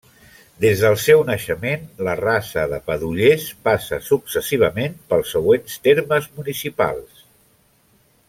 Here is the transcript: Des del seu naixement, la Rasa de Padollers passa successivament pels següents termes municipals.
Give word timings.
Des 0.63 0.79
del 0.83 0.95
seu 1.01 1.19
naixement, 1.27 1.83
la 2.07 2.15
Rasa 2.21 2.63
de 2.71 2.79
Padollers 2.87 3.45
passa 3.69 3.99
successivament 4.07 4.97
pels 5.13 5.35
següents 5.37 5.77
termes 5.89 6.31
municipals. 6.41 7.23